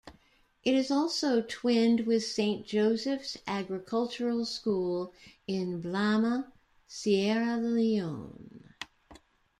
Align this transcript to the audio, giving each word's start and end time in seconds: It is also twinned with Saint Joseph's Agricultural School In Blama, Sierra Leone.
It 0.63 0.73
is 0.73 0.89
also 0.89 1.43
twinned 1.43 2.07
with 2.07 2.23
Saint 2.23 2.65
Joseph's 2.65 3.37
Agricultural 3.45 4.45
School 4.45 5.13
In 5.45 5.79
Blama, 5.79 6.51
Sierra 6.87 7.55
Leone. 7.57 8.73